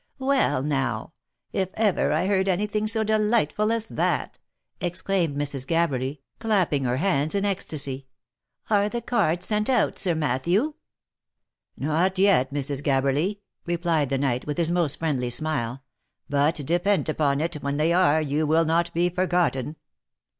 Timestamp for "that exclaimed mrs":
3.85-5.67